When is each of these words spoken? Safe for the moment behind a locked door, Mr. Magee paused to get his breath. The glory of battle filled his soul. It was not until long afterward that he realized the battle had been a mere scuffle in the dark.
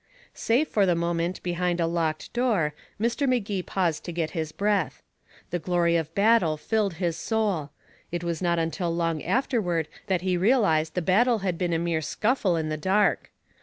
Safe 0.33 0.67
for 0.67 0.87
the 0.87 0.95
moment 0.95 1.43
behind 1.43 1.79
a 1.79 1.85
locked 1.85 2.33
door, 2.33 2.73
Mr. 2.99 3.29
Magee 3.29 3.61
paused 3.61 4.03
to 4.05 4.11
get 4.11 4.31
his 4.31 4.51
breath. 4.51 5.03
The 5.51 5.59
glory 5.59 5.95
of 5.95 6.15
battle 6.15 6.57
filled 6.57 6.95
his 6.95 7.15
soul. 7.15 7.69
It 8.11 8.23
was 8.23 8.41
not 8.41 8.57
until 8.57 8.89
long 8.89 9.21
afterward 9.21 9.87
that 10.07 10.21
he 10.23 10.37
realized 10.37 10.95
the 10.95 11.03
battle 11.03 11.37
had 11.45 11.55
been 11.55 11.71
a 11.71 11.77
mere 11.77 12.01
scuffle 12.01 12.55
in 12.55 12.69
the 12.69 12.77
dark. 12.77 13.29